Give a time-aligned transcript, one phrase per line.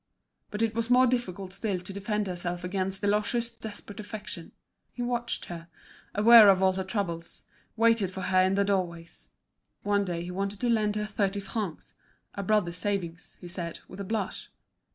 [0.49, 4.51] But it was more difficult still to defend herself against Deloche's desperate affection;
[4.91, 5.67] he watched her,
[6.15, 7.43] aware of all her troubles,
[7.77, 9.29] waited for her in the doorways.
[9.83, 11.93] One day he wanted to lend her thirty francs,
[12.33, 14.49] a brother's savings, he said, with a blush.